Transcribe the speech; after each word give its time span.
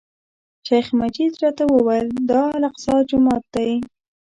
شیخ 0.65 0.87
مجید 0.99 1.33
راته 1.43 1.63
وویل، 1.69 2.09
دا 2.29 2.41
الاقصی 2.57 2.95
جومات 3.09 3.43
دی. 3.53 3.69